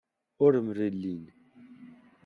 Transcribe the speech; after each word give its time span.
Ur 0.43 0.53
mlellin. 0.67 1.23